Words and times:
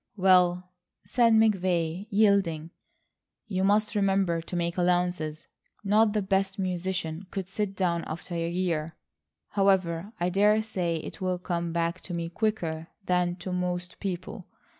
"Well," 0.17 0.71
said 1.05 1.33
McVay 1.33 2.07
yielding, 2.09 2.71
"you 3.45 3.63
must 3.63 3.93
remember 3.93 4.41
to 4.41 4.55
make 4.55 4.75
allowances. 4.75 5.45
Not 5.83 6.13
the 6.13 6.23
best 6.23 6.57
musician 6.57 7.27
could 7.29 7.47
sit 7.47 7.75
down 7.75 8.03
after 8.05 8.33
a 8.33 8.49
year... 8.49 8.95
however, 9.49 10.11
I 10.19 10.29
dare 10.31 10.63
say 10.63 10.95
it 10.95 11.21
will 11.21 11.37
come 11.37 11.71
back 11.71 12.01
to 12.01 12.15
me 12.15 12.29
quicker 12.29 12.87
than 13.05 13.35
to 13.35 13.53
most 13.53 13.99
people. 13.99 14.47